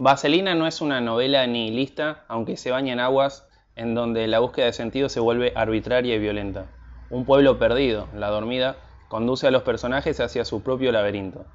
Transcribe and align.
Vaselina 0.00 0.54
no 0.54 0.68
es 0.68 0.80
una 0.80 1.00
novela 1.00 1.44
nihilista, 1.48 2.24
aunque 2.28 2.56
se 2.56 2.70
baña 2.70 2.92
en 2.92 3.00
aguas 3.00 3.48
en 3.74 3.96
donde 3.96 4.28
la 4.28 4.38
búsqueda 4.38 4.66
de 4.66 4.72
sentido 4.72 5.08
se 5.08 5.18
vuelve 5.18 5.52
arbitraria 5.56 6.14
y 6.14 6.20
violenta. 6.20 6.66
Un 7.10 7.24
pueblo 7.24 7.58
perdido, 7.58 8.06
la 8.14 8.28
dormida, 8.28 8.76
conduce 9.08 9.48
a 9.48 9.50
los 9.50 9.64
personajes 9.64 10.20
hacia 10.20 10.44
su 10.44 10.62
propio 10.62 10.92
laberinto. 10.92 11.46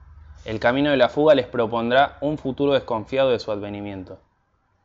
El 0.44 0.60
camino 0.60 0.92
de 0.92 0.98
la 0.98 1.08
fuga 1.08 1.36
les 1.36 1.48
propondrá 1.48 2.18
un 2.20 2.38
futuro 2.38 2.74
desconfiado 2.74 3.30
de 3.30 3.40
su 3.40 3.50
advenimiento. 3.50 4.20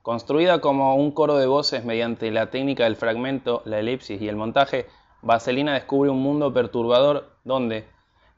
Construida 0.02 0.61
como 0.61 0.95
un 0.95 1.11
coro 1.11 1.37
de 1.37 1.47
voces 1.47 1.84
mediante 1.84 2.30
la 2.30 2.51
técnica 2.51 2.84
del 2.84 2.95
fragmento, 2.95 3.62
la 3.65 3.80
elipsis 3.80 4.23
y 4.23 4.29
el 4.29 4.37
montaje, 4.37 4.87
Vaselina 5.20 5.75
descubre 5.75 6.11
un 6.11 6.23
mundo 6.23 6.55
perturbador 6.55 7.33
donde, 7.43 7.88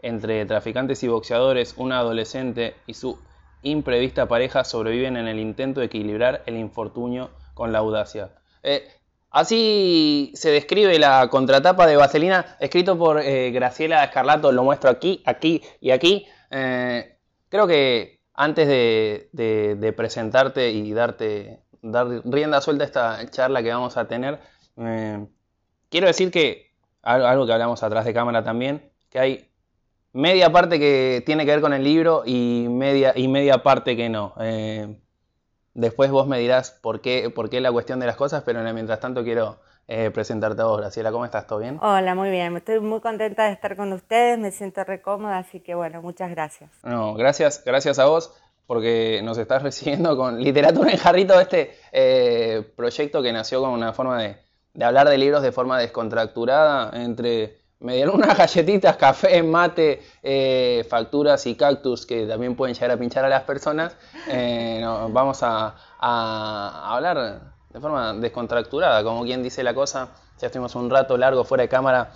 entre 0.00 0.46
traficantes 0.46 1.02
y 1.02 1.08
boxeadores, 1.08 1.74
una 1.76 1.98
adolescente 1.98 2.74
y 2.86 2.94
su 2.94 3.18
imprevista 3.62 4.26
pareja 4.26 4.64
sobreviven 4.64 5.16
en 5.16 5.28
el 5.28 5.38
intento 5.38 5.80
de 5.80 5.86
equilibrar 5.86 6.42
el 6.46 6.56
infortunio 6.56 7.30
con 7.54 7.72
la 7.72 7.78
audacia. 7.78 8.30
Eh, 8.62 8.88
así 9.30 10.32
se 10.34 10.50
describe 10.50 10.98
la 10.98 11.28
contratapa 11.28 11.86
de 11.86 11.96
Vaselina, 11.96 12.56
escrito 12.60 12.96
por 12.98 13.20
eh, 13.20 13.50
Graciela 13.50 14.04
Escarlato, 14.04 14.52
lo 14.52 14.64
muestro 14.64 14.90
aquí, 14.90 15.22
aquí 15.26 15.62
y 15.80 15.90
aquí. 15.90 16.26
Eh, 16.50 17.16
creo 17.48 17.66
que 17.66 18.20
antes 18.34 18.66
de, 18.66 19.94
presentarte 19.96 20.70
y 20.70 20.92
darte 20.92 21.60
dar 21.82 22.06
rienda 22.24 22.60
suelta 22.60 22.84
a 22.84 22.86
esta 22.86 23.30
charla 23.30 23.62
que 23.62 23.70
vamos 23.70 23.96
a 23.96 24.06
tener, 24.06 24.38
quiero 25.90 26.06
decir 26.06 26.30
que 26.30 26.70
algo 27.02 27.46
que 27.46 27.52
hablamos 27.52 27.82
atrás 27.82 28.04
de 28.04 28.14
cámara 28.14 28.42
también, 28.44 28.90
que 29.10 29.18
hay 29.18 29.49
media 30.12 30.50
parte 30.50 30.78
que 30.78 31.22
tiene 31.24 31.44
que 31.44 31.52
ver 31.52 31.60
con 31.60 31.72
el 31.72 31.84
libro 31.84 32.22
y 32.24 32.66
media, 32.68 33.12
y 33.14 33.28
media 33.28 33.62
parte 33.62 33.96
que 33.96 34.08
no. 34.08 34.34
Eh, 34.40 34.96
después 35.74 36.10
vos 36.10 36.26
me 36.26 36.38
dirás 36.38 36.70
por 36.70 37.00
qué, 37.00 37.30
por 37.30 37.50
qué 37.50 37.60
la 37.60 37.72
cuestión 37.72 38.00
de 38.00 38.06
las 38.06 38.16
cosas, 38.16 38.42
pero 38.44 38.62
mientras 38.72 39.00
tanto 39.00 39.22
quiero 39.22 39.58
eh, 39.88 40.10
presentarte 40.10 40.62
a 40.62 40.66
vos, 40.66 40.78
Graciela. 40.78 41.10
¿Cómo 41.10 41.24
estás? 41.24 41.46
¿Todo 41.46 41.58
bien? 41.58 41.78
Hola, 41.82 42.14
muy 42.14 42.30
bien. 42.30 42.56
Estoy 42.56 42.80
muy 42.80 43.00
contenta 43.00 43.46
de 43.46 43.52
estar 43.52 43.76
con 43.76 43.92
ustedes, 43.92 44.38
me 44.38 44.50
siento 44.52 44.84
re 44.84 45.02
cómoda, 45.02 45.38
así 45.38 45.60
que 45.60 45.74
bueno, 45.74 46.00
muchas 46.02 46.30
gracias. 46.30 46.70
No, 46.82 47.14
gracias, 47.14 47.62
gracias 47.64 47.98
a 47.98 48.06
vos 48.06 48.32
porque 48.66 49.20
nos 49.24 49.36
estás 49.36 49.62
recibiendo 49.64 50.16
con 50.16 50.40
literatura 50.40 50.92
en 50.92 50.96
jarrito 50.96 51.40
este 51.40 51.76
eh, 51.90 52.62
proyecto 52.76 53.20
que 53.22 53.32
nació 53.32 53.60
con 53.60 53.70
una 53.70 53.92
forma 53.92 54.22
de, 54.22 54.36
de 54.74 54.84
hablar 54.84 55.08
de 55.08 55.18
libros 55.18 55.42
de 55.42 55.50
forma 55.50 55.78
descontracturada 55.78 56.90
entre 56.94 57.59
me 57.80 57.94
dieron 57.94 58.16
unas 58.16 58.36
galletitas, 58.38 58.96
café, 58.96 59.42
mate, 59.42 60.02
eh, 60.22 60.86
facturas 60.88 61.46
y 61.46 61.54
cactus 61.54 62.06
que 62.06 62.26
también 62.26 62.54
pueden 62.54 62.74
llegar 62.74 62.92
a 62.92 62.96
pinchar 62.96 63.24
a 63.24 63.28
las 63.28 63.42
personas. 63.42 63.96
Eh, 64.28 64.82
vamos 65.10 65.42
a, 65.42 65.74
hablar 65.98 67.40
de 67.70 67.80
forma 67.80 68.14
descontracturada, 68.14 69.02
como 69.02 69.24
quien 69.24 69.42
dice 69.42 69.62
la 69.62 69.74
cosa. 69.74 70.08
Ya 70.40 70.46
estuvimos 70.46 70.74
un 70.74 70.90
rato 70.90 71.16
largo 71.16 71.44
fuera 71.44 71.62
de 71.62 71.68
cámara 71.68 72.12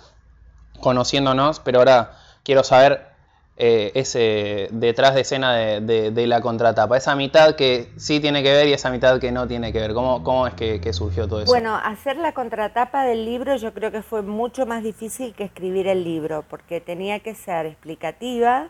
conociéndonos, 0.79 1.59
pero 1.59 1.79
ahora 1.79 2.17
quiero 2.43 2.63
saber 2.63 3.14
eh, 3.57 3.93
ese 3.95 4.67
detrás 4.71 5.15
de 5.15 5.21
escena 5.21 5.55
de, 5.55 6.27
la 6.27 6.41
contratapa, 6.41 6.97
esa 6.97 7.15
mitad 7.15 7.55
que 7.55 7.89
sí 7.95 8.19
tiene 8.19 8.43
que 8.43 8.51
ver 8.51 8.67
y 8.67 8.73
esa 8.73 8.89
mitad 8.89 9.17
que 9.19 9.31
no 9.31 9.47
tiene 9.47 9.71
que 9.71 9.79
ver. 9.79 9.93
¿Cómo, 9.93 10.23
cómo 10.23 10.45
es 10.45 10.53
que, 10.55 10.91
surgió 10.91 11.27
todo 11.27 11.41
eso? 11.41 11.51
Bueno, 11.51 11.73
hacer 11.75 12.17
la 12.17 12.33
contratapa 12.33 13.05
del 13.05 13.23
libro 13.23 13.55
yo 13.55 13.73
creo 13.73 13.91
que 13.91 14.01
fue 14.01 14.21
mucho 14.23 14.65
más 14.65 14.83
difícil 14.83 15.33
que 15.33 15.45
escribir 15.45 15.87
el 15.87 16.03
libro, 16.03 16.43
porque 16.49 16.81
tenía 16.81 17.21
que 17.21 17.33
ser 17.33 17.65
explicativa, 17.65 18.67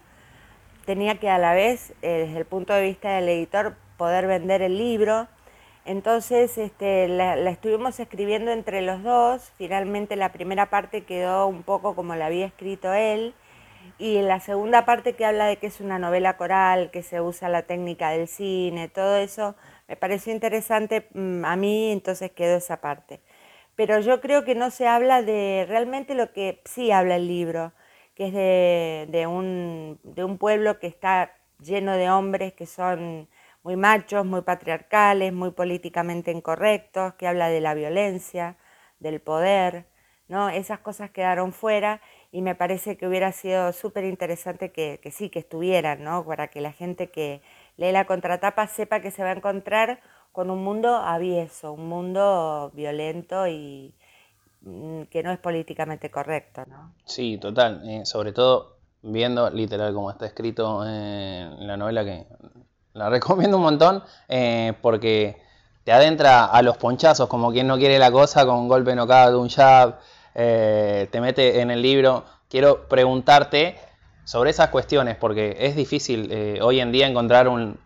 tenía 0.85 1.19
que 1.19 1.29
a 1.31 1.39
la 1.39 1.53
vez, 1.53 1.93
eh, 2.03 2.25
desde 2.27 2.37
el 2.37 2.45
punto 2.45 2.73
de 2.73 2.83
vista 2.83 3.15
del 3.15 3.27
editor, 3.29 3.75
poder 3.97 4.27
vender 4.27 4.61
el 4.61 4.77
libro. 4.77 5.27
Entonces 5.85 6.59
este, 6.59 7.07
la, 7.07 7.35
la 7.35 7.49
estuvimos 7.49 7.99
escribiendo 7.99 8.51
entre 8.51 8.83
los 8.83 9.01
dos, 9.01 9.51
finalmente 9.57 10.15
la 10.15 10.31
primera 10.31 10.67
parte 10.69 11.05
quedó 11.05 11.47
un 11.47 11.63
poco 11.63 11.95
como 11.95 12.15
la 12.15 12.27
había 12.27 12.45
escrito 12.45 12.93
él, 12.93 13.33
y 13.97 14.21
la 14.21 14.39
segunda 14.39 14.85
parte 14.85 15.13
que 15.13 15.25
habla 15.25 15.45
de 15.45 15.57
que 15.57 15.67
es 15.67 15.79
una 15.79 15.99
novela 15.99 16.37
coral, 16.37 16.91
que 16.91 17.03
se 17.03 17.21
usa 17.21 17.49
la 17.49 17.63
técnica 17.63 18.09
del 18.09 18.27
cine, 18.27 18.89
todo 18.89 19.17
eso, 19.17 19.55
me 19.87 19.95
pareció 19.95 20.33
interesante 20.33 21.07
mm, 21.13 21.45
a 21.45 21.55
mí, 21.55 21.91
entonces 21.91 22.31
quedó 22.31 22.57
esa 22.57 22.81
parte. 22.81 23.21
Pero 23.75 23.99
yo 23.99 24.21
creo 24.21 24.45
que 24.45 24.55
no 24.55 24.71
se 24.71 24.87
habla 24.87 25.21
de 25.21 25.65
realmente 25.67 26.15
lo 26.15 26.31
que 26.33 26.61
sí 26.65 26.91
habla 26.91 27.17
el 27.17 27.27
libro, 27.27 27.73
que 28.15 28.27
es 28.27 28.33
de, 29.11 29.27
un, 29.27 29.99
de 30.03 30.23
un 30.23 30.37
pueblo 30.37 30.79
que 30.79 30.87
está 30.87 31.33
lleno 31.59 31.93
de 31.97 32.09
hombres 32.09 32.53
que 32.53 32.65
son 32.65 33.27
muy 33.63 33.75
machos, 33.75 34.25
muy 34.25 34.41
patriarcales, 34.41 35.33
muy 35.33 35.51
políticamente 35.51 36.31
incorrectos, 36.31 37.15
que 37.15 37.27
habla 37.27 37.49
de 37.49 37.61
la 37.61 37.73
violencia, 37.73 38.57
del 38.99 39.21
poder, 39.21 39.87
¿no? 40.27 40.49
Esas 40.49 40.79
cosas 40.79 41.11
quedaron 41.11 41.53
fuera 41.53 42.01
y 42.35 42.41
me 42.41 42.53
parece 42.53 42.97
que 42.97 43.07
hubiera 43.07 43.31
sido 43.31 43.71
súper 43.71 44.03
interesante 44.03 44.69
que, 44.69 44.99
sí, 45.09 45.29
que 45.29 45.39
estuvieran, 45.39 46.03
¿no? 46.03 46.25
Para 46.25 46.49
que 46.49 46.59
la 46.59 46.73
gente 46.73 47.09
que 47.09 47.41
lee 47.77 47.93
la 47.93 48.05
contratapa 48.05 48.67
sepa 48.67 48.99
que 48.99 49.09
se 49.09 49.23
va 49.23 49.29
a 49.29 49.35
encontrar 49.35 50.01
con 50.33 50.49
un 50.49 50.61
mundo 50.61 50.97
avieso, 50.97 51.71
un 51.71 51.87
mundo 51.87 52.71
violento 52.73 53.47
y 53.47 53.93
mm, 54.63 55.03
que 55.03 55.23
no 55.23 55.31
es 55.31 55.39
políticamente 55.39 56.11
correcto, 56.11 56.65
¿no? 56.67 56.91
Sí, 57.05 57.37
total. 57.37 57.81
Eh, 57.89 58.05
sobre 58.05 58.33
todo 58.33 58.79
viendo 59.01 59.49
literal 59.49 59.93
como 59.93 60.11
está 60.11 60.25
escrito 60.25 60.85
en 60.85 61.65
la 61.65 61.77
novela 61.77 62.03
que 62.03 62.25
la 62.91 63.09
recomiendo 63.11 63.55
un 63.55 63.63
montón 63.63 64.03
eh, 64.27 64.73
porque 64.81 65.41
te 65.85 65.93
adentra 65.93 66.47
a 66.47 66.61
los 66.61 66.75
ponchazos 66.75 67.29
como 67.29 67.53
quien 67.53 67.67
no 67.67 67.77
quiere 67.77 67.97
la 67.97 68.11
cosa 68.11 68.45
con 68.45 68.57
un 68.57 68.67
golpe 68.67 68.93
nocado, 68.93 69.39
un 69.39 69.47
jab, 69.47 69.99
eh, 70.35 71.07
te 71.11 71.21
mete 71.21 71.61
en 71.61 71.71
el 71.71 71.81
libro. 71.81 72.25
Quiero 72.49 72.87
preguntarte 72.89 73.79
sobre 74.25 74.49
esas 74.49 74.69
cuestiones, 74.69 75.15
porque 75.15 75.55
es 75.59 75.75
difícil 75.75 76.29
eh, 76.31 76.59
hoy 76.61 76.81
en 76.81 76.91
día 76.91 77.07
encontrar 77.07 77.47
un, 77.47 77.79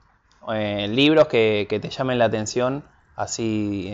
eh, 0.52 0.88
libros 0.88 1.28
que, 1.28 1.68
te 1.70 1.90
llamen 1.90 2.18
la 2.18 2.26
atención 2.26 2.84
así 3.16 3.90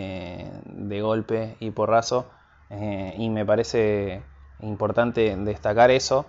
de 0.64 1.00
golpe 1.02 1.56
y 1.60 1.70
porrazo. 1.72 2.30
y 3.18 3.28
me 3.28 3.44
parece 3.44 4.22
importante 4.60 5.36
destacar 5.36 5.90
eso, 5.90 6.24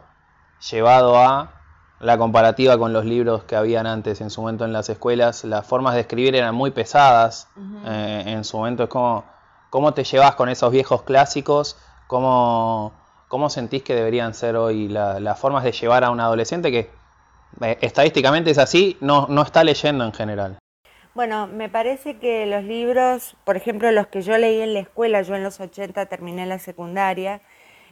llevado 0.71 1.17
a 1.17 1.51
la 1.99 2.17
comparativa 2.17 2.77
con 2.77 2.93
los 2.93 3.05
libros 3.05 3.43
que 3.43 3.55
habían 3.55 3.85
antes 3.85 4.19
en 4.21 4.31
su 4.31 4.41
momento 4.41 4.65
en 4.65 4.73
las 4.73 4.89
escuelas, 4.89 5.43
las 5.43 5.65
formas 5.65 5.93
de 5.93 6.01
escribir 6.01 6.35
eran 6.35 6.55
muy 6.55 6.71
pesadas, 6.71 7.47
en 7.85 8.43
su 8.43 8.57
momento 8.57 8.83
es 8.83 8.89
como, 8.89 9.25
¿cómo 9.69 9.93
te 9.93 10.03
llevas 10.03 10.33
con 10.33 10.49
esos 10.49 10.71
viejos 10.71 11.03
clásicos? 11.03 11.77
¿Cómo, 12.07 12.93
cómo 13.27 13.49
sentís 13.49 13.83
que 13.83 13.93
deberían 13.93 14.33
ser 14.33 14.55
hoy 14.55 14.87
las 14.87 15.39
formas 15.39 15.63
de 15.63 15.71
llevar 15.71 16.03
a 16.03 16.09
un 16.09 16.19
adolescente 16.19 16.71
que 16.71 16.89
eh, 17.61 17.77
estadísticamente 17.81 18.51
es 18.51 18.57
así, 18.57 18.97
no, 19.01 19.27
no 19.29 19.41
está 19.41 19.63
leyendo 19.63 20.05
en 20.05 20.13
general? 20.13 20.57
Bueno, 21.13 21.47
me 21.47 21.67
parece 21.67 22.17
que 22.19 22.45
los 22.45 22.63
libros, 22.63 23.35
por 23.43 23.57
ejemplo, 23.57 23.91
los 23.91 24.07
que 24.07 24.21
yo 24.21 24.37
leí 24.37 24.61
en 24.61 24.73
la 24.73 24.81
escuela, 24.81 25.21
yo 25.23 25.35
en 25.35 25.43
los 25.43 25.59
80 25.59 26.05
terminé 26.05 26.45
la 26.45 26.59
secundaria, 26.59 27.41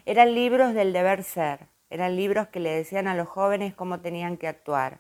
eran 0.06 0.36
libros 0.36 0.76
del 0.76 0.94
deber 0.94 1.24
ser, 1.24 1.68
eran 1.90 2.16
libros 2.16 2.48
que 2.50 2.60
le 2.60 2.70
decían 2.70 3.08
a 3.08 3.16
los 3.16 3.28
jóvenes 3.28 3.74
cómo 3.74 4.00
tenían 4.00 4.38
que 4.38 4.48
actuar. 4.48 5.00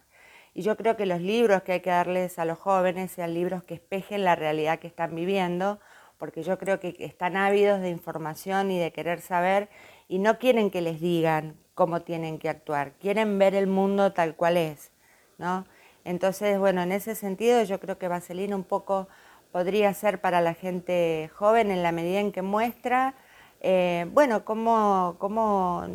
Y 0.55 0.63
yo 0.63 0.75
creo 0.75 0.97
que 0.97 1.05
los 1.05 1.21
libros 1.21 1.61
que 1.61 1.73
hay 1.73 1.79
que 1.81 1.89
darles 1.91 2.39
a 2.39 2.45
los 2.45 2.57
jóvenes 2.57 3.11
sean 3.11 3.33
libros 3.33 3.63
que 3.63 3.75
espejen 3.75 4.23
la 4.23 4.35
realidad 4.35 4.79
que 4.79 4.87
están 4.87 5.13
viviendo, 5.13 5.79
porque 6.17 6.43
yo 6.43 6.57
creo 6.57 6.79
que 6.79 6.95
están 6.99 7.37
ávidos 7.37 7.81
de 7.81 7.89
información 7.89 8.71
y 8.71 8.79
de 8.79 8.91
querer 8.91 9.21
saber 9.21 9.69
y 10.07 10.19
no 10.19 10.39
quieren 10.39 10.71
que 10.71 10.81
les 10.81 10.99
digan 10.99 11.55
cómo 11.73 12.01
tienen 12.01 12.39
que 12.39 12.49
actuar, 12.49 12.93
quieren 12.93 13.37
ver 13.37 13.55
el 13.55 13.67
mundo 13.67 14.13
tal 14.13 14.35
cual 14.35 14.57
es, 14.57 14.91
¿no? 15.37 15.65
Entonces, 16.05 16.59
bueno, 16.59 16.81
en 16.83 16.91
ese 16.91 17.15
sentido 17.15 17.63
yo 17.63 17.79
creo 17.79 17.97
que 17.97 18.07
Vaselina 18.07 18.55
un 18.55 18.63
poco 18.63 19.07
podría 19.51 19.93
ser 19.93 20.21
para 20.21 20.41
la 20.41 20.53
gente 20.53 21.29
joven 21.33 21.71
en 21.71 21.81
la 21.81 21.91
medida 21.91 22.19
en 22.19 22.31
que 22.31 22.41
muestra, 22.41 23.15
eh, 23.61 24.05
bueno, 24.11 24.45
cómo, 24.45 25.15
cómo, 25.17 25.87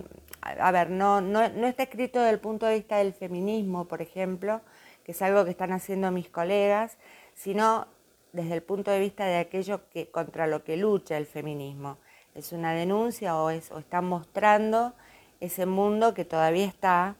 a 0.42 0.72
ver, 0.72 0.90
no, 0.90 1.20
no, 1.20 1.48
no 1.48 1.66
está 1.66 1.84
escrito 1.84 2.18
desde 2.18 2.32
el 2.32 2.40
punto 2.40 2.66
de 2.66 2.74
vista 2.74 2.96
del 2.96 3.12
feminismo, 3.12 3.86
por 3.86 4.02
ejemplo, 4.02 4.60
que 5.04 5.12
es 5.12 5.22
algo 5.22 5.44
que 5.44 5.50
están 5.50 5.72
haciendo 5.72 6.10
mis 6.10 6.28
colegas, 6.28 6.98
sino 7.34 7.86
desde 8.32 8.54
el 8.54 8.62
punto 8.62 8.90
de 8.90 9.00
vista 9.00 9.26
de 9.26 9.38
aquello 9.38 9.88
que, 9.90 10.10
contra 10.10 10.46
lo 10.46 10.64
que 10.64 10.76
lucha 10.76 11.16
el 11.16 11.26
feminismo. 11.26 11.98
Es 12.34 12.52
una 12.52 12.72
denuncia 12.72 13.36
o, 13.36 13.50
es, 13.50 13.70
o 13.72 13.78
está 13.78 14.00
mostrando 14.00 14.92
ese 15.40 15.66
mundo 15.66 16.14
que 16.14 16.24
todavía 16.24 16.66
está, 16.66 17.16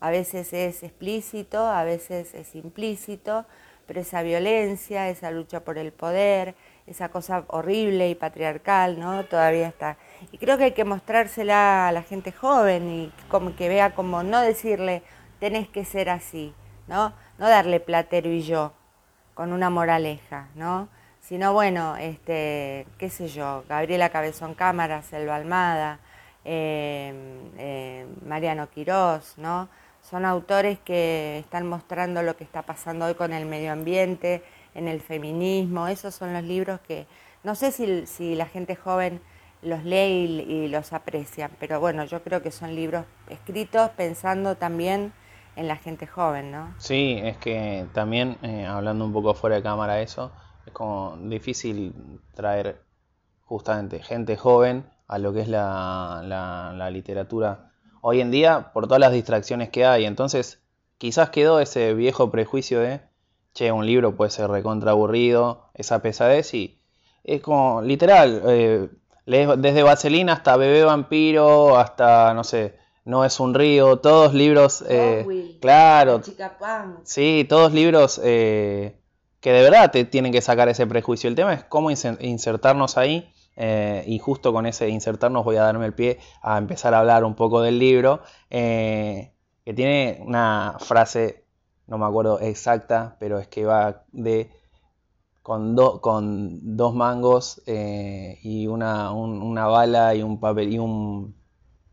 a 0.00 0.10
veces 0.10 0.52
es 0.52 0.82
explícito, 0.82 1.66
a 1.66 1.84
veces 1.84 2.34
es 2.34 2.54
implícito, 2.54 3.44
pero 3.86 4.00
esa 4.00 4.22
violencia, 4.22 5.08
esa 5.08 5.30
lucha 5.30 5.60
por 5.60 5.78
el 5.78 5.92
poder, 5.92 6.54
esa 6.86 7.08
cosa 7.08 7.44
horrible 7.48 8.08
y 8.08 8.14
patriarcal, 8.14 8.98
¿no? 9.00 9.24
Todavía 9.24 9.68
está. 9.68 9.96
Y 10.30 10.38
creo 10.38 10.56
que 10.56 10.64
hay 10.64 10.72
que 10.72 10.84
mostrársela 10.84 11.88
a 11.88 11.92
la 11.92 12.02
gente 12.02 12.30
joven 12.32 12.88
y 12.88 13.12
como 13.28 13.56
que 13.56 13.68
vea 13.68 13.94
como 13.94 14.22
no 14.22 14.40
decirle 14.40 15.02
tenés 15.40 15.68
que 15.68 15.84
ser 15.84 16.10
así, 16.10 16.54
¿no? 16.86 17.12
No 17.38 17.48
darle 17.48 17.80
platero 17.80 18.30
y 18.30 18.42
yo, 18.42 18.72
con 19.38 19.52
una 19.52 19.70
moraleja, 19.70 20.48
¿no? 20.56 20.88
Sino, 21.20 21.52
bueno, 21.52 21.96
este, 21.96 22.88
qué 22.98 23.08
sé 23.08 23.28
yo, 23.28 23.62
Gabriela 23.68 24.08
Cabezón 24.08 24.54
Cámara, 24.54 25.02
Selva 25.02 25.36
Almada, 25.36 26.00
eh, 26.44 27.14
eh, 27.56 28.04
Mariano 28.26 28.68
Quirós, 28.68 29.34
¿no? 29.36 29.68
Son 30.02 30.24
autores 30.24 30.80
que 30.80 31.38
están 31.38 31.68
mostrando 31.68 32.20
lo 32.24 32.36
que 32.36 32.42
está 32.42 32.62
pasando 32.62 33.06
hoy 33.06 33.14
con 33.14 33.32
el 33.32 33.46
medio 33.46 33.70
ambiente, 33.70 34.42
en 34.74 34.88
el 34.88 35.00
feminismo. 35.00 35.86
Esos 35.86 36.16
son 36.16 36.32
los 36.32 36.42
libros 36.42 36.80
que 36.80 37.06
no 37.44 37.54
sé 37.54 37.70
si, 37.70 38.34
la 38.34 38.46
gente 38.46 38.74
joven 38.74 39.20
los 39.62 39.84
lee 39.84 40.44
y, 40.48 40.66
los 40.66 40.92
aprecia, 40.92 41.48
pero 41.60 41.78
bueno, 41.78 42.04
yo 42.06 42.24
creo 42.24 42.42
que 42.42 42.50
son 42.50 42.74
libros 42.74 43.04
escritos 43.28 43.90
pensando 43.90 44.56
también 44.56 45.12
en 45.58 45.68
la 45.68 45.76
gente 45.76 46.06
joven, 46.06 46.50
¿no? 46.50 46.74
Sí, 46.78 47.18
es 47.22 47.36
que 47.38 47.86
también, 47.92 48.38
eh, 48.42 48.66
hablando 48.66 49.04
un 49.04 49.12
poco 49.12 49.34
fuera 49.34 49.56
de 49.56 49.62
cámara 49.62 50.00
eso, 50.00 50.32
es 50.66 50.72
como 50.72 51.16
difícil 51.22 51.94
traer 52.34 52.82
justamente 53.44 54.02
gente 54.02 54.36
joven 54.36 54.88
a 55.06 55.18
lo 55.18 55.32
que 55.32 55.40
es 55.40 55.48
la, 55.48 56.22
la 56.76 56.90
literatura 56.90 57.72
hoy 58.00 58.20
en 58.20 58.30
día 58.30 58.70
por 58.72 58.86
todas 58.86 59.00
las 59.00 59.12
distracciones 59.12 59.70
que 59.70 59.84
hay. 59.84 60.04
Entonces, 60.04 60.62
quizás 60.98 61.30
quedó 61.30 61.60
ese 61.60 61.94
viejo 61.94 62.30
prejuicio 62.30 62.80
de, 62.80 63.00
che, 63.54 63.72
un 63.72 63.86
libro 63.86 64.16
puede 64.16 64.30
ser 64.30 64.50
recontra 64.50 64.92
aburrido, 64.92 65.70
esa 65.74 66.00
pesadez 66.02 66.54
y 66.54 66.80
es 67.24 67.42
como, 67.42 67.82
literal, 67.82 68.42
eh, 68.46 68.88
desde 69.26 69.82
Vaselina 69.82 70.32
hasta 70.32 70.56
Bebé 70.56 70.84
Vampiro, 70.84 71.76
hasta, 71.76 72.32
no 72.32 72.44
sé, 72.44 72.78
No 73.08 73.24
es 73.24 73.40
un 73.40 73.54
río, 73.54 73.96
todos 74.00 74.34
libros, 74.34 74.84
eh, 74.86 75.56
claro, 75.62 76.20
sí, 77.04 77.46
todos 77.48 77.72
libros 77.72 78.20
eh, 78.22 79.00
que 79.40 79.52
de 79.52 79.62
verdad 79.62 79.90
te 79.90 80.04
tienen 80.04 80.30
que 80.30 80.42
sacar 80.42 80.68
ese 80.68 80.86
prejuicio. 80.86 81.28
El 81.28 81.34
tema 81.34 81.54
es 81.54 81.64
cómo 81.64 81.90
insertarnos 81.90 82.98
ahí. 82.98 83.32
y 84.06 84.18
justo 84.18 84.52
con 84.52 84.66
ese 84.66 84.90
insertarnos 84.90 85.42
voy 85.42 85.56
a 85.56 85.62
darme 85.62 85.86
el 85.86 85.94
pie 85.94 86.18
a 86.42 86.58
empezar 86.58 86.92
a 86.92 87.00
hablar 87.00 87.24
un 87.24 87.34
poco 87.34 87.62
del 87.62 87.78
libro, 87.78 88.20
que 88.50 89.32
tiene 89.74 90.20
una 90.20 90.76
frase, 90.78 91.46
no 91.86 91.96
me 91.96 92.04
acuerdo 92.04 92.40
exacta, 92.40 93.16
pero 93.18 93.38
es 93.38 93.48
que 93.48 93.64
va 93.64 94.04
de 94.12 94.50
con, 95.48 95.74
con 96.02 96.76
dos 96.76 96.94
mangos 96.94 97.62
eh, 97.64 98.38
y 98.42 98.66
una, 98.66 99.12
una, 99.12 99.66
bala 99.66 100.14
y 100.14 100.22
un 100.22 100.38
papel 100.38 100.74
y 100.74 100.78
un 100.78 101.37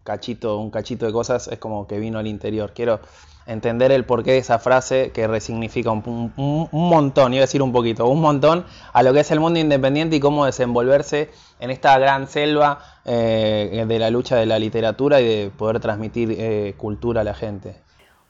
cachito, 0.06 0.60
un 0.60 0.70
cachito 0.70 1.06
de 1.06 1.12
cosas, 1.12 1.50
es 1.50 1.60
como 1.60 1.88
que 1.88 2.00
vino 2.00 2.20
al 2.20 2.28
interior. 2.28 2.72
Quiero 2.74 3.02
entender 3.48 3.92
el 3.92 4.06
porqué 4.06 4.32
de 4.32 4.38
esa 4.38 4.60
frase 4.60 5.12
que 5.12 5.28
resignifica 5.28 5.92
un, 5.92 6.32
montón, 6.72 7.34
iba 7.34 7.42
a 7.42 7.48
decir 7.48 7.62
un 7.62 7.74
poquito, 7.74 8.08
un 8.08 8.22
montón 8.22 8.66
a 8.94 9.04
lo 9.04 9.14
que 9.14 9.20
es 9.20 9.32
el 9.32 9.40
mundo 9.40 9.60
independiente 9.60 10.16
y 10.16 10.20
cómo 10.20 10.46
desenvolverse 10.46 11.30
en 11.60 11.72
esta 11.72 11.98
gran 12.00 12.28
selva 12.28 12.80
eh, 13.04 13.84
de 13.88 14.00
la 14.00 14.10
lucha 14.10 14.36
de 14.38 14.46
la 14.46 14.60
literatura 14.60 15.22
y 15.22 15.28
de 15.28 15.50
poder 15.50 15.80
transmitir 15.80 16.32
eh, 16.32 16.76
cultura 16.78 17.22
a 17.22 17.24
la 17.24 17.34
gente. 17.34 17.76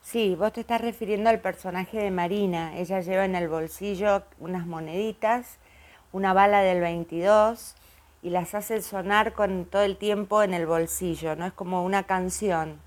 Sí, 0.01 0.35
vos 0.35 0.53
te 0.53 0.61
estás 0.61 0.81
refiriendo 0.81 1.29
al 1.29 1.39
personaje 1.39 1.97
de 1.97 2.11
Marina. 2.11 2.77
Ella 2.77 3.01
lleva 3.01 3.25
en 3.25 3.35
el 3.35 3.47
bolsillo 3.47 4.23
unas 4.39 4.65
moneditas, 4.65 5.57
una 6.13 6.33
bala 6.33 6.61
del 6.61 6.79
22 6.79 7.75
y 8.25 8.29
las 8.31 8.55
hace 8.55 8.81
sonar 8.81 9.33
con 9.33 9.65
todo 9.65 9.83
el 9.83 9.97
tiempo 9.97 10.43
en 10.43 10.53
el 10.53 10.65
bolsillo, 10.65 11.35
¿no? 11.35 11.45
Es 11.45 11.53
como 11.53 11.85
una 11.85 12.03
canción. 12.03 12.79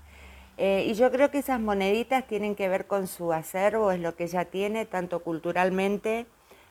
Eh, 0.57 0.85
y 0.87 0.93
yo 0.95 1.11
creo 1.11 1.31
que 1.31 1.39
esas 1.39 1.59
moneditas 1.59 2.27
tienen 2.27 2.55
que 2.55 2.67
ver 2.67 2.87
con 2.87 3.07
su 3.07 3.31
acervo, 3.31 3.91
es 3.91 3.99
lo 4.01 4.15
que 4.15 4.25
ella 4.25 4.45
tiene, 4.45 4.85
tanto 4.85 5.21
culturalmente, 5.21 6.25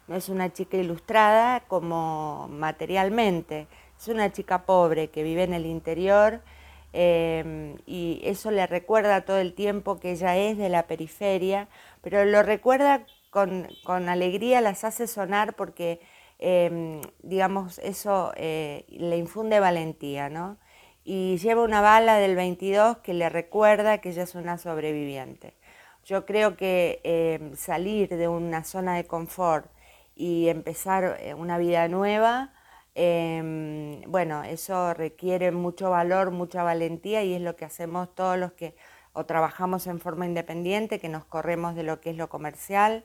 no 0.09 0.17
es 0.17 0.29
una 0.29 0.53
chica 0.53 0.77
ilustrada 0.77 1.61
como 1.69 2.49
materialmente. 2.51 3.67
Es 3.99 4.09
una 4.09 4.31
chica 4.33 4.65
pobre 4.67 5.09
que 5.09 5.23
vive 5.23 5.45
en 5.45 5.55
el 5.55 5.67
interior 5.67 6.43
Em, 6.93 7.77
y 7.87 8.21
eso 8.25 8.51
le 8.51 8.67
recuerda 8.67 9.21
todo 9.23 9.39
el 9.39 9.53
tiempo 9.55 10.01
que 10.01 10.13
ella 10.13 10.37
es 10.37 10.57
de 10.57 10.69
la 10.71 10.87
periferia, 10.87 11.69
pero 12.03 12.25
lo 12.25 12.43
recuerda 12.43 13.05
con, 13.31 13.69
alegría, 14.09 14.61
las 14.61 14.85
hace 14.85 15.07
sonar 15.07 15.55
porque, 15.55 16.01
em, 16.39 17.01
digamos, 17.23 17.79
eso 17.81 18.33
eh, 18.37 18.85
le 18.91 19.17
infunde 19.19 19.61
valentía, 19.61 20.29
¿no? 20.29 20.59
Y 21.05 21.39
lleva 21.39 21.63
una 21.63 21.81
bala 21.81 22.19
del 22.19 22.37
22 22.37 22.99
que 22.99 23.15
le 23.15 23.29
recuerda 23.29 23.99
que 23.99 24.11
ella 24.11 24.25
es 24.25 24.35
una 24.35 24.59
sobreviviente. 24.59 25.55
Yo 26.05 26.27
creo 26.27 26.57
que 26.57 27.01
em, 27.05 27.57
salir 27.57 28.09
de 28.09 28.29
una 28.29 28.65
zona 28.65 28.97
de 28.97 29.07
confort 29.07 29.67
y 30.15 30.49
empezar 30.49 31.19
eh, 31.21 31.35
una 31.35 31.59
vida 31.59 31.89
nueva, 31.89 32.53
Em, 33.01 34.03
bueno, 34.11 34.43
eso 34.43 34.93
requiere 34.93 35.53
mucho 35.53 35.89
valor, 35.89 36.33
mucha 36.33 36.65
valentía 36.65 37.23
y 37.23 37.33
es 37.35 37.41
lo 37.41 37.55
que 37.55 37.65
hacemos 37.65 38.13
todos 38.13 38.37
los 38.37 38.53
que 38.55 38.75
o 39.13 39.25
trabajamos 39.25 39.87
en 39.87 40.01
forma 40.01 40.27
independiente, 40.27 40.99
que 40.99 41.09
nos 41.09 41.25
corremos 41.25 41.77
de 41.77 41.85
lo 41.85 42.01
que 42.01 42.11
es 42.11 42.17
lo 42.17 42.29
comercial, 42.29 43.05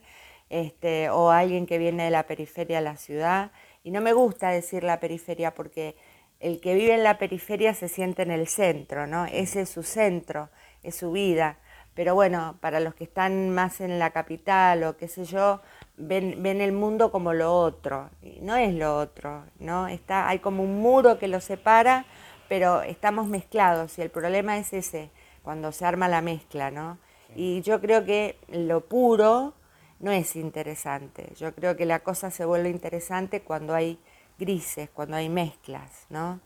este, 0.53 1.09
o 1.09 1.31
alguien 1.31 1.65
que 1.65 1.79
viene 1.79 2.03
de 2.03 2.11
la 2.11 2.27
periferia 2.27 2.77
a 2.77 2.81
la 2.81 2.95
ciudad. 2.95 3.51
Y 3.83 3.89
no 3.89 4.01
me 4.01 4.13
gusta 4.13 4.50
decir 4.50 4.83
la 4.83 5.00
periferia 5.00 5.55
porque 5.55 5.95
el 6.39 6.61
que 6.61 6.75
vive 6.75 6.94
en 6.94 7.03
la 7.03 7.17
periferia 7.17 7.73
se 7.73 7.88
siente 7.88 8.21
en 8.21 8.29
el 8.29 8.47
centro, 8.47 9.07
¿no? 9.07 9.25
Ese 9.25 9.61
es 9.61 9.69
su 9.69 9.81
centro, 9.81 10.50
es 10.83 10.95
su 10.95 11.11
vida. 11.11 11.57
Pero 11.95 12.13
bueno, 12.13 12.57
para 12.61 12.79
los 12.79 12.94
que 12.94 13.03
están 13.03 13.50
más 13.50 13.81
en 13.81 13.97
la 13.97 14.11
capital 14.11 14.83
o 14.83 14.95
qué 14.95 15.07
sé 15.07 15.25
yo, 15.25 15.61
ven, 15.97 16.44
ven 16.44 16.61
el 16.61 16.71
mundo 16.71 17.11
como 17.11 17.33
lo 17.33 17.51
otro. 17.51 18.11
Y 18.21 18.39
no 18.41 18.55
es 18.55 18.75
lo 18.75 18.95
otro, 18.97 19.45
¿no? 19.57 19.88
Está, 19.88 20.29
hay 20.29 20.38
como 20.38 20.61
un 20.61 20.81
muro 20.81 21.17
que 21.17 21.27
lo 21.27 21.41
separa, 21.41 22.05
pero 22.47 22.83
estamos 22.83 23.27
mezclados 23.27 23.97
y 23.97 24.03
el 24.03 24.11
problema 24.11 24.59
es 24.59 24.71
ese, 24.73 25.09
cuando 25.41 25.71
se 25.71 25.85
arma 25.85 26.07
la 26.07 26.21
mezcla, 26.21 26.69
¿no? 26.69 27.00
Y 27.35 27.61
yo 27.61 27.81
creo 27.81 28.05
que 28.05 28.38
lo 28.50 28.81
puro 28.81 29.55
no 30.03 30.11
es 30.11 30.35
interesante. 30.35 31.33
Yo 31.39 31.53
creo 31.55 31.75
que 31.75 31.85
la 31.85 32.01
cosa 32.01 32.29
se 32.29 32.45
vuelve 32.45 32.69
interesante 32.69 33.41
cuando 33.41 33.73
hay 33.73 33.97
grises, 34.38 34.89
cuando 34.94 35.17
hay 35.17 35.29
mezclas, 35.29 36.05
¿no? 36.09 36.39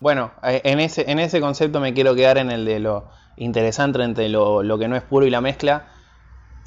Bueno, 0.00 0.30
eh, 0.42 0.62
en 0.64 0.80
ese, 0.80 1.10
en 1.10 1.18
ese 1.18 1.40
concepto 1.40 1.80
me 1.80 1.92
quiero 1.92 2.14
quedar 2.14 2.38
en 2.38 2.50
el 2.50 2.64
de 2.64 2.80
lo 2.80 3.08
interesante 3.36 4.02
entre 4.02 4.30
lo, 4.30 4.62
lo 4.62 4.78
que 4.78 4.88
no 4.88 4.96
es 4.96 5.02
puro 5.02 5.26
y 5.26 5.30
la 5.30 5.42
mezcla 5.42 5.88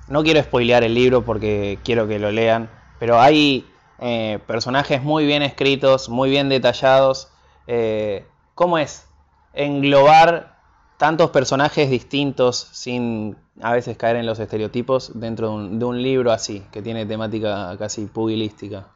no 0.07 0.23
quiero 0.23 0.41
spoilear 0.41 0.83
el 0.83 0.93
libro 0.93 1.23
porque 1.23 1.79
quiero 1.83 2.07
que 2.07 2.19
lo 2.19 2.31
lean, 2.31 2.69
pero 2.99 3.19
hay 3.19 3.65
eh, 3.99 4.39
personajes 4.47 5.01
muy 5.01 5.25
bien 5.25 5.41
escritos, 5.41 6.09
muy 6.09 6.29
bien 6.29 6.49
detallados. 6.49 7.29
Eh, 7.67 8.25
¿Cómo 8.53 8.77
es 8.77 9.07
englobar 9.53 10.57
tantos 10.97 11.29
personajes 11.29 11.89
distintos 11.89 12.69
sin 12.73 13.37
a 13.61 13.73
veces 13.73 13.97
caer 13.97 14.15
en 14.15 14.25
los 14.25 14.39
estereotipos 14.39 15.19
dentro 15.19 15.57
de 15.57 15.85
un, 15.85 16.01
libro 16.01 16.31
así, 16.31 16.65
que 16.71 16.81
tiene 16.81 17.05
temática 17.05 17.75
casi 17.77 18.05
pugilística? 18.05 18.87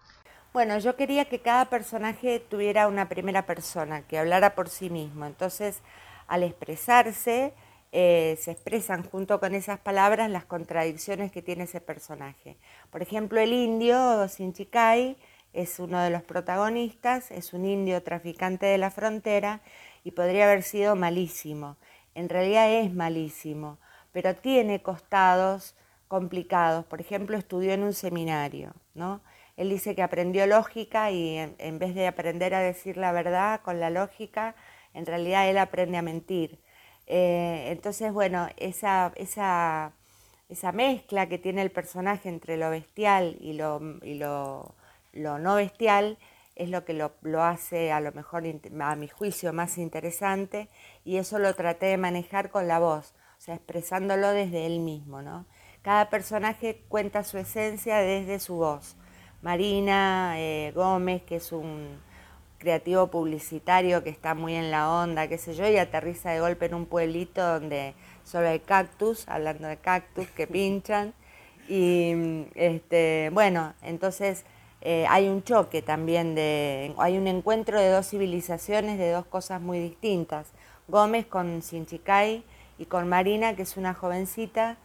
Bueno, 0.54 0.80
yo 0.80 0.96
quería 0.96 1.26
que 1.26 1.40
cada 1.40 1.66
personaje 1.66 2.40
tuviera 2.40 2.88
una 2.88 3.08
primera 3.10 3.46
persona, 3.46 4.02
que 4.08 4.18
hablara 4.18 4.56
por 4.56 4.70
sí 4.70 4.90
mismo. 4.90 5.26
Entonces, 5.26 5.82
al 6.28 6.44
expresarse, 6.44 7.54
eh, 7.92 8.38
se 8.42 8.52
expresan 8.52 9.04
junto 9.04 9.40
con 9.40 9.56
esas 9.56 9.80
palabras 9.80 10.30
las 10.30 10.46
contradicciones 10.46 11.32
que 11.32 11.42
tiene 11.42 11.66
ese 11.66 11.80
personaje. 11.80 12.58
Por 12.90 13.02
ejemplo, 13.02 13.40
el 13.40 13.54
indio 13.54 14.28
Sinchikai 14.28 15.18
es 15.54 15.80
uno 15.80 16.02
de 16.02 16.10
los 16.10 16.24
protagonistas, 16.24 17.32
es 17.32 17.54
un 17.54 17.66
indio 17.66 18.04
traficante 18.04 18.66
de 18.66 18.78
la 18.78 18.92
frontera 18.92 19.62
y 20.04 20.12
podría 20.12 20.46
haber 20.46 20.64
sido 20.64 20.96
malísimo. 20.96 21.78
En 22.16 22.30
realidad 22.30 22.72
es 22.72 22.94
malísimo, 22.94 23.78
pero 24.18 24.36
tiene 24.36 24.82
costados 24.82 25.76
complicados. 26.08 26.84
Por 26.86 27.02
ejemplo, 27.02 27.38
estudió 27.38 27.72
en 27.74 27.84
un 27.84 27.94
seminario, 27.94 28.74
¿no? 28.96 29.22
Él 29.58 29.70
dice 29.70 29.94
que 29.94 30.02
aprendió 30.02 30.48
lógica 30.48 31.12
y 31.12 31.38
en 31.38 31.78
vez 31.78 31.94
de 31.94 32.08
aprender 32.08 32.56
a 32.56 32.62
decir 32.62 32.98
la 32.98 33.12
verdad 33.12 33.62
con 33.62 33.80
la 33.80 33.92
lógica, 33.92 34.56
en 34.96 35.06
realidad 35.06 35.48
él 35.48 35.60
aprende 35.60 36.00
a 36.00 36.02
mentir. 36.02 36.58
Eh, 37.06 37.68
entonces, 37.68 38.12
bueno, 38.12 38.50
esa, 38.58 39.12
esa, 39.18 39.92
esa, 40.50 40.72
mezcla 40.72 41.30
que 41.30 41.38
tiene 41.38 41.62
el 41.62 41.70
personaje 41.70 42.28
entre 42.28 42.58
lo 42.58 42.72
bestial 42.72 43.38
y 43.40 43.54
lo, 43.54 44.00
y 44.02 44.16
lo, 44.16 44.74
lo 45.14 45.38
no 45.38 45.58
bestial 45.58 46.18
es 46.56 46.72
lo 46.72 46.86
que 46.86 46.94
lo, 46.94 47.12
lo, 47.22 47.44
hace 47.44 47.92
a 47.92 48.00
lo 48.00 48.12
mejor, 48.14 48.44
a 48.82 48.96
mi 48.96 49.08
juicio, 49.10 49.54
más 49.54 49.78
interesante 49.78 50.70
y 51.06 51.18
eso 51.18 51.38
lo 51.38 51.54
traté 51.54 51.86
de 51.86 51.98
manejar 51.98 52.50
con 52.50 52.68
la 52.68 52.80
voz, 52.80 53.14
o 53.38 53.42
sea, 53.42 53.56
expresándolo 53.56 54.30
desde 54.30 54.66
él 54.66 54.80
mismo, 54.80 55.22
¿no? 55.22 55.46
Cada 55.82 56.10
personaje 56.10 56.82
cuenta 56.90 57.24
su 57.24 57.38
esencia 57.38 57.98
desde 57.98 58.40
su 58.40 58.56
voz. 58.56 58.96
Marina 59.42 60.34
eh, 60.38 60.72
Gómez, 60.76 61.22
que 61.24 61.38
es 61.38 61.52
un, 61.52 62.00
creativo 62.58 63.08
publicitario 63.08 64.04
que 64.04 64.10
está 64.10 64.34
muy 64.34 64.56
en 64.56 64.72
la 64.72 64.92
onda, 64.92 65.28
qué 65.28 65.38
sé 65.38 65.54
yo, 65.54 65.68
y 65.68 65.78
aterriza 65.78 66.32
de 66.32 66.40
golpe 66.40 66.66
en 66.66 66.74
un 66.74 66.86
pueblito 66.86 67.46
donde 67.46 67.94
solo 68.24 68.48
hay 68.48 68.60
cactus, 68.60 69.28
hablando 69.28 69.68
de 69.68 69.78
cactus 69.78 70.28
que 70.28 70.48
pinchan, 70.48 71.14
Y 71.70 72.46
este, 72.56 73.30
bueno, 73.34 73.74
entonces 73.82 74.46
eh, 74.82 75.06
hay 75.10 75.28
un 75.28 75.44
choque 75.44 75.82
también, 75.82 76.34
de, 76.36 76.94
hay 76.98 77.18
un 77.18 77.28
encuentro 77.28 77.80
de 77.80 77.90
dos 77.90 78.10
civilizaciones, 78.10 78.98
de 78.98 79.12
dos 79.12 79.26
cosas 79.26 79.62
muy 79.62 79.80
distintas. 79.80 80.48
Gómez 80.88 81.26
con 81.26 81.62
Sinchicay 81.62 82.44
y 82.78 82.86
con 82.86 83.08
Marina, 83.08 83.56
que 83.56 83.64
es 83.64 83.78
una 83.78 83.94
jovencita 83.94 84.78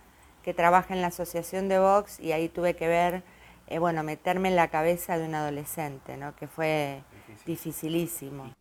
que 0.43 0.55
trabaja 0.55 0.95
en 0.95 1.01
la 1.01 1.09
asociación 1.09 1.69
de 1.69 1.79
Vox 1.79 2.19
y 2.21 2.33
ahí 2.33 2.49
tuve 2.49 2.75
que 2.75 2.89
ver, 2.89 3.23
eh, 3.69 3.79
bueno, 3.79 4.03
meterme 4.03 4.49
en 4.49 4.57
la 4.57 4.69
cabeza 4.69 5.19
de 5.19 5.27
un 5.27 5.35
adolescente, 5.35 6.17
¿no? 6.17 6.35
que 6.37 6.49
fue 6.49 7.03
dificilísimo. 7.47 8.53